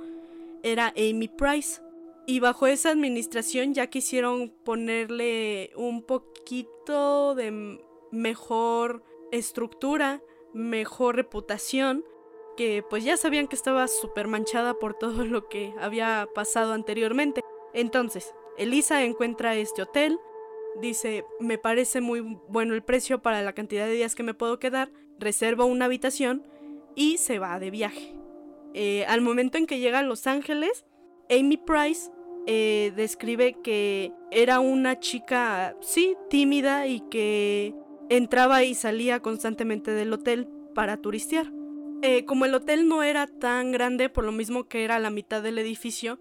[0.61, 1.81] era Amy Price.
[2.27, 7.79] Y bajo esa administración ya quisieron ponerle un poquito de
[8.11, 10.21] mejor estructura,
[10.53, 12.03] mejor reputación,
[12.55, 17.41] que pues ya sabían que estaba súper manchada por todo lo que había pasado anteriormente.
[17.73, 20.17] Entonces, Elisa encuentra este hotel,
[20.81, 24.59] dice, me parece muy bueno el precio para la cantidad de días que me puedo
[24.59, 26.47] quedar, reserva una habitación
[26.95, 28.15] y se va de viaje.
[28.73, 30.85] Eh, al momento en que llega a Los Ángeles,
[31.29, 32.11] Amy Price
[32.45, 37.73] eh, describe que era una chica, sí, tímida y que
[38.09, 41.51] entraba y salía constantemente del hotel para turistear.
[42.01, 45.41] Eh, como el hotel no era tan grande, por lo mismo que era la mitad
[45.41, 46.19] del edificio,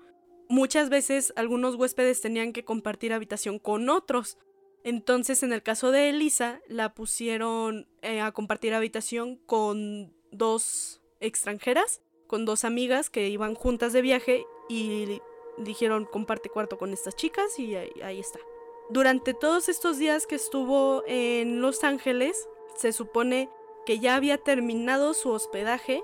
[0.49, 4.39] muchas veces algunos huéspedes tenían que compartir habitación con otros.
[4.83, 12.45] Entonces, en el caso de Elisa, la pusieron a compartir habitación con dos extranjeras con
[12.45, 15.21] dos amigas que iban juntas de viaje y
[15.59, 18.41] dijeron comparte cuarto con estas chicas y ahí, está.
[18.91, 23.49] Durante todos estos días que estuvo en Los Ángeles, se supone
[23.85, 26.03] que ya había terminado su hospedaje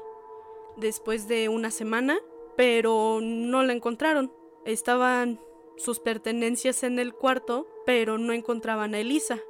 [0.77, 2.19] después de una semana,
[2.57, 4.33] pero no la encontraron.
[4.65, 5.41] Estaban
[5.77, 9.41] sus pertenencias en el cuarto, pero no encontraban a Elisa.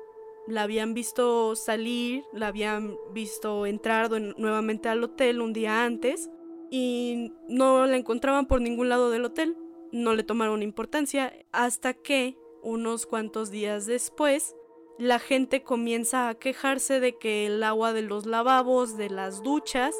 [0.47, 6.31] La habían visto salir, la habían visto entrar nuevamente al hotel un día antes,
[6.71, 9.57] y no la encontraban por ningún lado del hotel.
[9.93, 14.55] No le tomaron importancia hasta que, unos cuantos días después,
[15.01, 19.95] la gente comienza a quejarse de que el agua de los lavabos, de las duchas,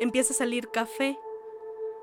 [0.00, 1.18] empieza a salir café.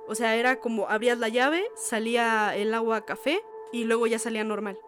[0.08, 4.43] O sea, era como abrías la llave, salía el agua café y luego ya salía
[4.43, 4.80] normal.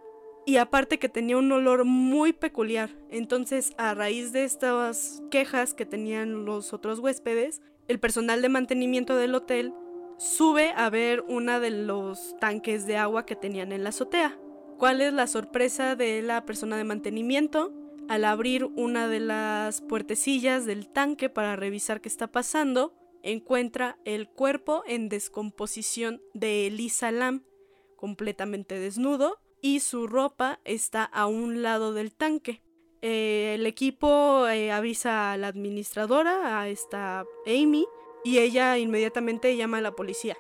[0.48, 2.90] Y aparte que tenía un olor muy peculiar.
[3.12, 9.16] Entonces, a raíz de estas quejas que tenían los otros huéspedes, el personal de mantenimiento
[9.16, 9.76] del hotel
[10.18, 14.40] sube a ver una de los tanques de agua que tenían en la azotea.
[14.82, 17.72] ¿Cuál es la sorpresa de la persona de mantenimiento?
[18.10, 24.28] Al abrir una de las puertecillas del tanque para revisar qué está pasando, encuentra el
[24.28, 27.44] cuerpo en descomposición de Elisa Lam,
[27.96, 32.64] completamente desnudo, y su ropa está a un lado del tanque.
[33.04, 37.86] Eh, el equipo eh, avisa a la administradora, a esta Amy,
[38.24, 40.38] y ella inmediatamente llama a la policía.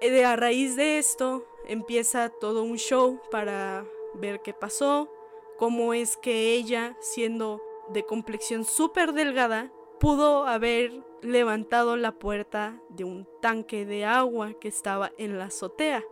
[0.00, 5.10] Eh, a raíz de esto empieza todo un show para ver qué pasó,
[5.56, 13.04] cómo es que ella, siendo de complexión súper delgada, pudo haber levantado la puerta de
[13.04, 16.04] un tanque de agua que estaba en la azotea.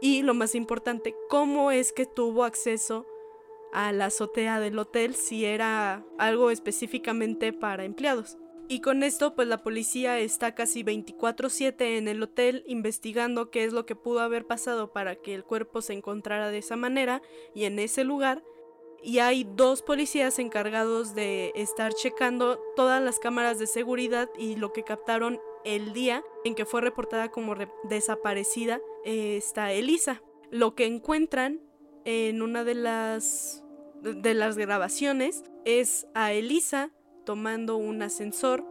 [0.00, 3.06] Y lo más importante, cómo es que tuvo acceso
[3.72, 8.38] a la azotea del hotel si era algo específicamente para empleados.
[8.70, 13.72] Y con esto pues la policía está casi 24/7 en el hotel investigando qué es
[13.72, 17.22] lo que pudo haber pasado para que el cuerpo se encontrara de esa manera
[17.54, 18.44] y en ese lugar.
[19.02, 24.72] Y hay dos policías encargados de estar checando todas las cámaras de seguridad y lo
[24.74, 27.54] que captaron el día en que fue reportada como
[27.84, 30.22] desaparecida eh, está Elisa.
[30.50, 31.62] Lo que encuentran
[32.04, 33.64] en una de las
[34.02, 36.92] de las grabaciones es a Elisa
[37.28, 38.64] tomando un ascensor,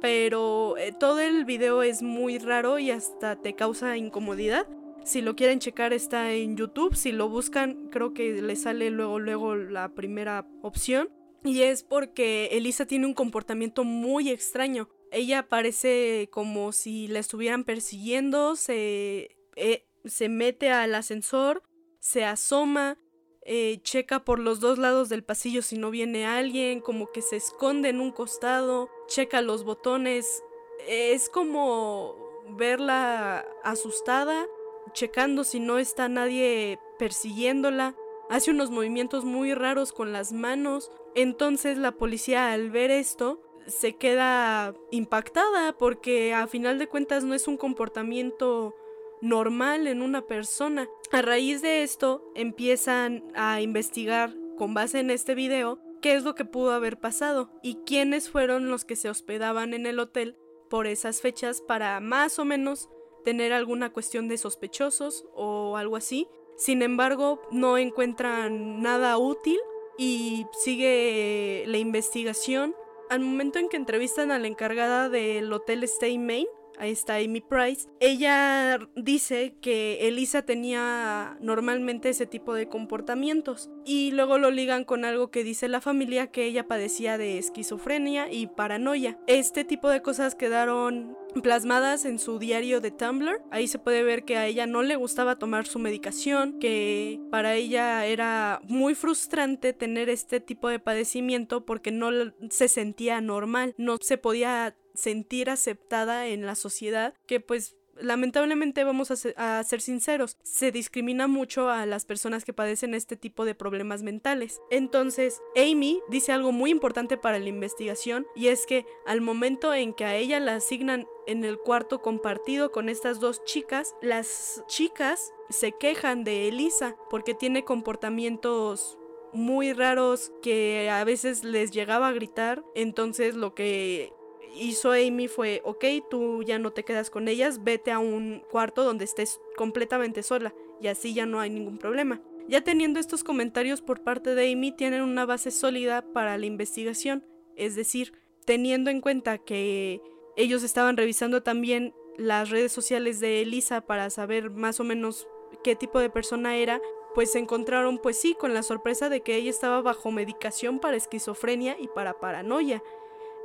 [0.00, 4.68] pero eh, todo el video es muy raro y hasta te causa incomodidad.
[5.04, 9.18] Si lo quieren checar está en YouTube, si lo buscan creo que le sale luego
[9.18, 11.08] luego la primera opción
[11.42, 14.88] y es porque Elisa tiene un comportamiento muy extraño.
[15.10, 21.64] Ella parece como si la estuvieran persiguiendo, se, eh, se mete al ascensor
[22.02, 22.98] se asoma,
[23.44, 27.36] eh, checa por los dos lados del pasillo si no viene alguien, como que se
[27.36, 30.44] esconde en un costado, checa los botones.
[30.86, 32.16] Es como
[32.50, 34.46] verla asustada,
[34.92, 37.96] checando si no está nadie persiguiéndola.
[38.30, 40.90] Hace unos movimientos muy raros con las manos.
[41.14, 47.34] Entonces la policía al ver esto se queda impactada porque a final de cuentas no
[47.34, 48.74] es un comportamiento
[49.22, 50.88] normal en una persona.
[51.12, 56.34] A raíz de esto empiezan a investigar con base en este video qué es lo
[56.34, 60.36] que pudo haber pasado y quiénes fueron los que se hospedaban en el hotel
[60.68, 62.90] por esas fechas para más o menos
[63.24, 66.26] tener alguna cuestión de sospechosos o algo así.
[66.56, 69.58] Sin embargo, no encuentran nada útil
[69.96, 72.74] y sigue la investigación.
[73.08, 76.46] Al momento en que entrevistan a la encargada del hotel Stay Main,
[76.82, 84.10] ahí está Amy Price, ella dice que Elisa tenía normalmente ese tipo de comportamientos y
[84.10, 88.48] luego lo ligan con algo que dice la familia que ella padecía de esquizofrenia y
[88.48, 89.16] paranoia.
[89.28, 93.42] Este tipo de cosas quedaron plasmadas en su diario de Tumblr.
[93.50, 97.54] Ahí se puede ver que a ella no le gustaba tomar su medicación, que para
[97.54, 102.10] ella era muy frustrante tener este tipo de padecimiento porque no
[102.50, 109.10] se sentía normal, no se podía sentir aceptada en la sociedad, que pues lamentablemente vamos
[109.10, 114.02] a ser, sinceros, se discrimina mucho a las personas que padecen este tipo de problemas
[114.02, 114.60] mentales.
[114.70, 119.94] Entonces, Amy dice algo muy importante para la investigación y es que al momento en
[119.94, 125.32] que a ella la asignan en el cuarto compartido con estas dos chicas, las chicas
[125.50, 128.98] se quejan de Elisa porque tiene comportamientos
[129.32, 134.12] muy raros que a veces les llegaba a gritar, entonces lo que
[134.54, 138.84] hizo Amy fue, ok, tú ya no te quedas con ellas, vete a un cuarto
[138.84, 142.20] donde estés completamente sola y así ya no hay ningún problema.
[142.48, 147.24] Ya teniendo estos comentarios por parte de Amy tienen una base sólida para la investigación,
[147.56, 148.12] es decir,
[148.44, 150.00] teniendo en cuenta que
[150.36, 155.28] ellos estaban revisando también las redes sociales de Elisa para saber más o menos
[155.62, 156.80] qué tipo de persona era,
[157.14, 160.96] pues se encontraron pues sí con la sorpresa de que ella estaba bajo medicación para
[160.96, 162.82] esquizofrenia y para paranoia.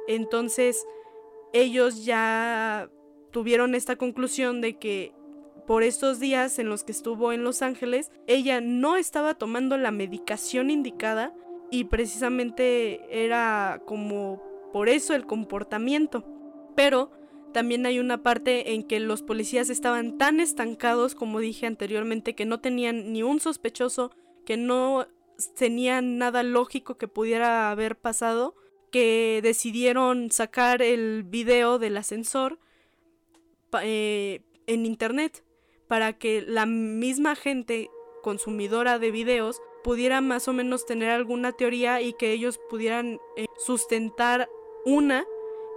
[0.08, 0.86] Entonces
[1.54, 2.90] ellos ya
[3.32, 5.14] tuvieron esta conclusión de que
[5.68, 9.92] por estos días en los que estuvo en Los Ángeles, ella no estaba tomando la
[9.92, 11.36] medicación indicada
[11.70, 14.42] y precisamente era como
[14.72, 16.24] por eso el comportamiento.
[16.76, 17.12] Pero
[17.54, 22.46] también hay una parte en que los policías estaban tan estancados, como dije anteriormente, que
[22.46, 24.12] no tenían ni un sospechoso,
[24.46, 25.08] que no
[25.58, 28.56] tenían nada lógico que pudiera haber pasado
[28.92, 32.60] que decidieron sacar el video del ascensor
[33.82, 35.44] eh, en internet
[35.88, 37.90] para que la misma gente
[38.22, 43.46] consumidora de videos pudiera más o menos tener alguna teoría y que ellos pudieran eh,
[43.58, 44.50] sustentar
[44.86, 45.26] una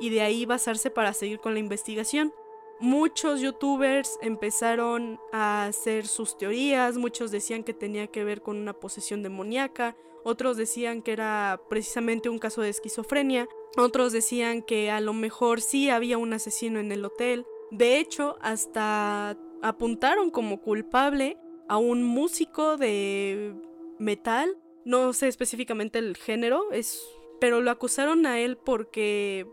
[0.01, 2.33] y de ahí basarse para seguir con la investigación.
[2.81, 8.73] Muchos youtubers empezaron a hacer sus teorías, muchos decían que tenía que ver con una
[8.73, 15.01] posesión demoníaca, otros decían que era precisamente un caso de esquizofrenia, otros decían que a
[15.01, 17.47] lo mejor sí había un asesino en el hotel.
[17.71, 23.55] De hecho, hasta apuntaron como culpable a un músico de
[23.99, 27.01] metal, no sé específicamente el género, es,
[27.41, 29.47] pero lo acusaron a él porque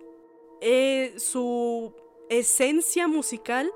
[0.62, 1.94] eh, su
[2.30, 3.72] esencia musical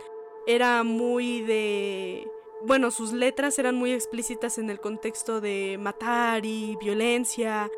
[0.47, 2.27] era muy de
[2.65, 7.69] bueno, sus letras eran muy explícitas en el contexto de matar y violencia.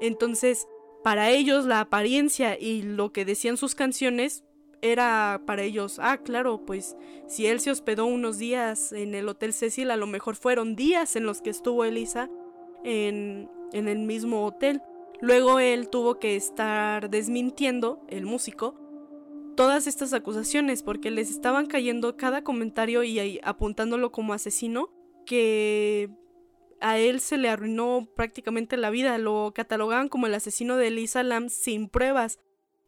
[0.00, 0.66] Entonces,
[1.02, 4.44] para ellos la apariencia y lo que decían sus canciones
[4.82, 9.52] era para ellos, ah, claro, pues si él se hospedó unos días en el Hotel
[9.52, 12.28] Cecil, a lo mejor fueron días en los que estuvo Elisa
[12.84, 14.82] en, en el mismo hotel.
[15.20, 18.74] Luego él tuvo que estar desmintiendo, el músico,
[19.54, 24.90] todas estas acusaciones porque les estaban cayendo cada comentario y apuntándolo como asesino
[25.26, 26.10] que
[26.80, 31.22] a él se le arruinó prácticamente la vida, lo catalogaban como el asesino de Elisa
[31.22, 32.38] Lam sin pruebas.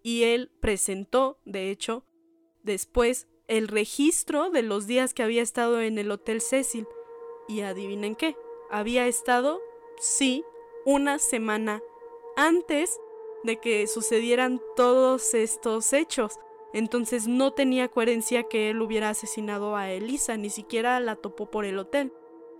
[0.03, 2.05] Y él presentó, de hecho,
[2.62, 6.86] después el registro de los días que había estado en el Hotel Cecil.
[7.49, 8.36] Y adivinen qué,
[8.70, 9.61] había estado,
[9.99, 10.45] sí,
[10.84, 11.80] una semana
[12.36, 12.99] antes
[13.45, 16.38] de que sucedieran todos estos hechos.
[16.72, 21.64] Entonces no tenía coherencia que él hubiera asesinado a Elisa, ni siquiera la topó por
[21.64, 22.12] el hotel.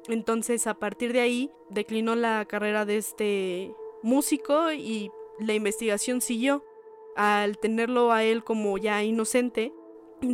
[0.09, 6.65] Entonces a partir de ahí declinó la carrera de este músico y la investigación siguió.
[7.17, 9.73] Al tenerlo a él como ya inocente,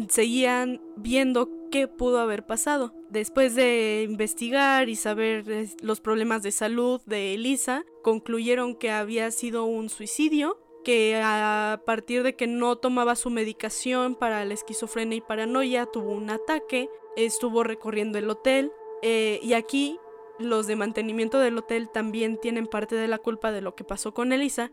[0.08, 2.92] seguían viendo qué pudo haber pasado.
[3.08, 9.64] Después de investigar y saber los problemas de salud de Elisa, concluyeron que había sido
[9.64, 15.20] un suicidio que a partir de que no tomaba su medicación para la esquizofrenia y
[15.20, 18.72] paranoia tuvo un ataque, estuvo recorriendo el hotel
[19.02, 19.98] eh, y aquí
[20.38, 24.14] los de mantenimiento del hotel también tienen parte de la culpa de lo que pasó
[24.14, 24.72] con Elisa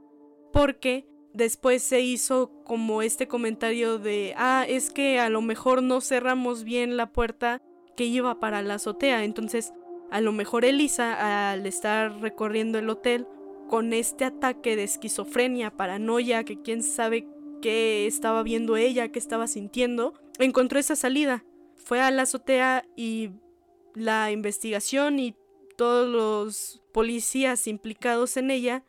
[0.51, 6.01] porque después se hizo como este comentario de, ah, es que a lo mejor no
[6.01, 7.61] cerramos bien la puerta
[7.95, 9.73] que iba para la azotea, entonces
[10.09, 13.27] a lo mejor Elisa al estar recorriendo el hotel
[13.69, 17.27] con este ataque de esquizofrenia, paranoia, que quién sabe
[17.61, 21.45] qué estaba viendo ella, qué estaba sintiendo, encontró esa salida.
[21.75, 23.29] Fue a la azotea y
[23.93, 25.35] la investigación y
[25.77, 28.83] todos los policías implicados en ella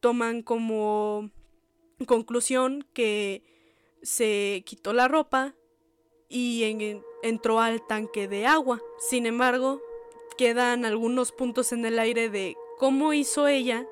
[0.00, 1.30] toman como
[2.06, 3.42] conclusión que
[4.02, 5.54] se quitó la ropa
[6.28, 6.62] y
[7.22, 8.80] entró al tanque de agua.
[8.98, 9.80] Sin embargo,
[10.38, 13.86] quedan algunos puntos en el aire de cómo hizo ella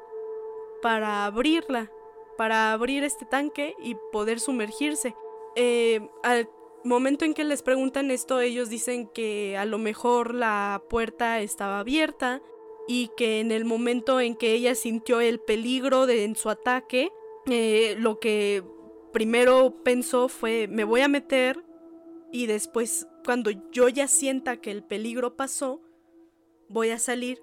[0.84, 1.90] para abrirla,
[2.36, 5.14] para abrir este tanque y poder sumergirse.
[5.56, 6.50] Eh, al
[6.84, 11.78] momento en que les preguntan esto, ellos dicen que a lo mejor la puerta estaba
[11.78, 12.42] abierta
[12.86, 17.10] y que en el momento en que ella sintió el peligro de en su ataque,
[17.46, 18.62] eh, lo que
[19.10, 21.64] primero pensó fue me voy a meter
[22.30, 25.80] y después cuando yo ya sienta que el peligro pasó,
[26.68, 27.42] voy a salir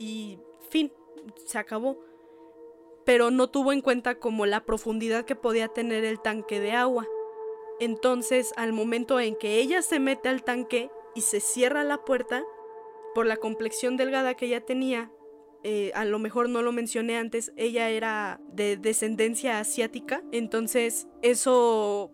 [0.00, 0.40] y
[0.70, 0.92] fin,
[1.46, 2.07] se acabó
[3.08, 7.06] pero no tuvo en cuenta como la profundidad que podía tener el tanque de agua.
[7.80, 12.44] Entonces, al momento en que ella se mete al tanque y se cierra la puerta,
[13.14, 15.10] por la complexión delgada que ella tenía,
[15.64, 22.12] eh, a lo mejor no lo mencioné antes, ella era de descendencia asiática, entonces eso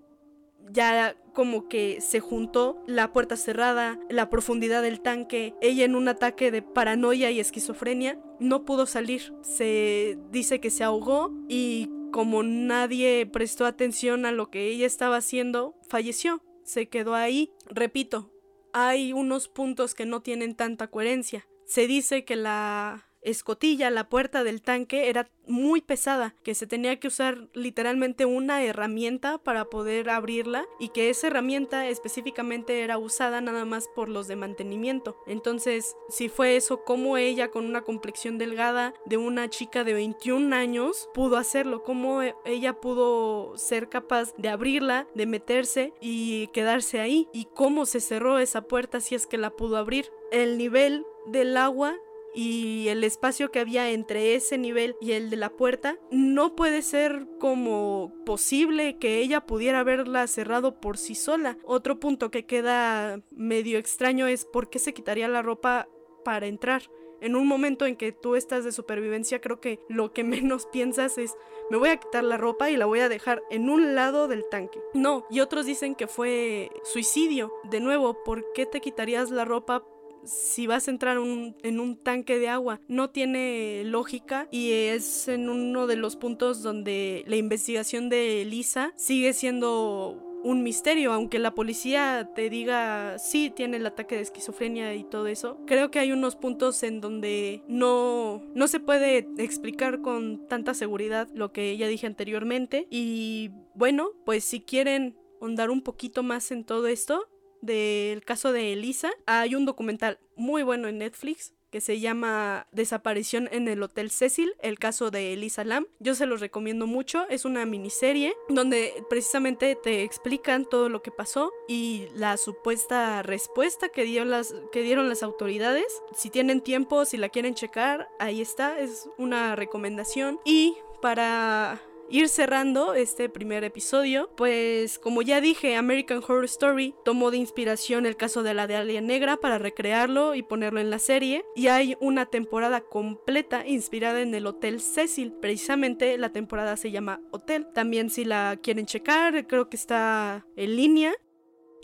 [0.71, 6.09] ya como que se juntó la puerta cerrada, la profundidad del tanque, ella en un
[6.09, 9.35] ataque de paranoia y esquizofrenia, no pudo salir.
[9.43, 15.17] Se dice que se ahogó y como nadie prestó atención a lo que ella estaba
[15.17, 16.43] haciendo, falleció.
[16.63, 17.53] Se quedó ahí.
[17.67, 18.31] Repito,
[18.73, 21.47] hay unos puntos que no tienen tanta coherencia.
[21.67, 26.99] Se dice que la escotilla, la puerta del tanque era muy pesada, que se tenía
[27.01, 33.41] que usar literalmente una herramienta para poder abrirla y que esa herramienta específicamente era usada
[33.41, 35.17] nada más por los de mantenimiento.
[35.27, 40.55] Entonces, si fue eso, como ella con una complexión delgada de una chica de 21
[40.55, 41.83] años pudo hacerlo?
[41.83, 47.29] ¿Cómo ella pudo ser capaz de abrirla, de meterse y quedarse ahí?
[47.33, 50.11] ¿Y cómo se cerró esa puerta si es que la pudo abrir?
[50.31, 51.97] El nivel del agua
[52.35, 56.83] y el espacio que había entre ese nivel y el de la puerta, no puede
[56.83, 61.57] ser como posible que ella pudiera haberla cerrado por sí sola.
[61.65, 65.89] Otro punto que queda medio extraño es por qué se quitaría la ropa
[66.25, 66.83] para entrar.
[67.21, 71.17] En un momento en que tú estás de supervivencia, creo que lo que menos piensas
[71.19, 71.35] es
[71.71, 74.45] me voy a quitar la ropa y la voy a dejar en un lado del
[74.51, 74.81] tanque.
[74.93, 77.53] No, y otros dicen que fue suicidio.
[77.71, 79.87] De nuevo, ¿por qué te quitarías la ropa
[80.25, 82.81] si vas a entrar en un tanque de agua.
[82.89, 88.93] No tiene lógica y es en uno de los puntos donde la investigación de Lisa
[88.97, 94.95] sigue siendo un misterio, aunque la policía te diga sí tiene el ataque de esquizofrenia
[94.95, 95.59] y todo eso.
[95.67, 101.29] Creo que hay unos puntos en donde no no se puede explicar con tanta seguridad
[101.35, 106.65] lo que ya dije anteriormente y bueno, pues si quieren ahondar un poquito más en
[106.65, 107.27] todo esto,
[107.65, 109.13] del caso de Elisa.
[109.27, 114.55] Hay un documental muy bueno en Netflix que se llama Desaparición en el Hotel Cecil,
[114.63, 115.89] el caso de Elisa Lam.
[115.99, 121.11] Yo se los recomiendo mucho, es una miniserie donde precisamente te explican todo lo que
[121.11, 125.87] pasó y la supuesta respuesta que, las, que dieron las autoridades.
[126.15, 130.39] Si tienen tiempo, si la quieren checar, ahí está, es una recomendación.
[130.45, 137.31] Y para ir cerrando este primer episodio, pues como ya dije, American Horror Story tomó
[137.31, 140.99] de inspiración el caso de la de Alien Negra para recrearlo y ponerlo en la
[140.99, 146.91] serie, y hay una temporada completa inspirada en el Hotel Cecil, precisamente la temporada se
[146.91, 147.67] llama Hotel.
[147.75, 151.15] También si la quieren checar, creo que está en línea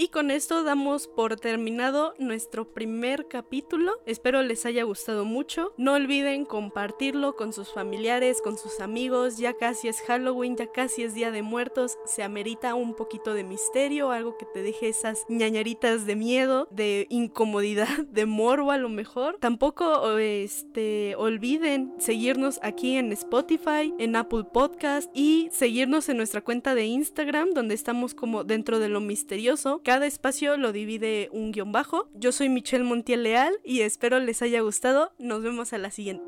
[0.01, 4.01] y con esto damos por terminado nuestro primer capítulo.
[4.07, 5.75] Espero les haya gustado mucho.
[5.77, 9.37] No olviden compartirlo con sus familiares, con sus amigos.
[9.37, 11.99] Ya casi es Halloween, ya casi es Día de Muertos.
[12.07, 17.07] Se amerita un poquito de misterio, algo que te deje esas ñañaritas de miedo, de
[17.11, 19.37] incomodidad, de morbo a lo mejor.
[19.39, 26.75] Tampoco este, olviden seguirnos aquí en Spotify, en Apple Podcast y seguirnos en nuestra cuenta
[26.75, 31.73] de Instagram donde estamos como dentro de lo misterioso cada espacio lo divide un guion
[31.73, 32.09] bajo.
[32.15, 35.11] Yo soy Michelle Montiel Leal y espero les haya gustado.
[35.19, 36.23] Nos vemos a la siguiente.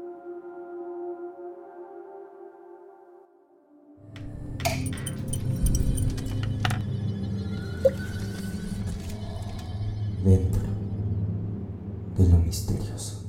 [10.25, 10.63] Dentro
[12.17, 13.22] de lo misterioso.